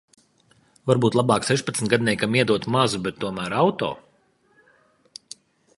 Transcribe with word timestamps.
Varbūt 0.91 1.17
labāk 1.17 1.45
sešpadsmitgadniekam 1.49 2.39
iedot 2.41 2.65
mazu, 2.77 3.03
bet 3.09 3.21
tomēr 3.25 3.59
auto. 3.65 3.95